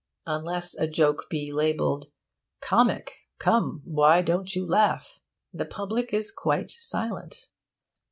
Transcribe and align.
Unless 0.25 0.75
a 0.79 0.87
joke 0.87 1.27
be 1.29 1.51
labelled 1.53 2.07
'Comic. 2.59 3.11
Come! 3.37 3.83
why 3.85 4.23
don't 4.23 4.55
you 4.55 4.65
laugh?' 4.65 5.19
the 5.53 5.63
public 5.63 6.11
is 6.11 6.31
quite 6.31 6.71
silent. 6.71 7.49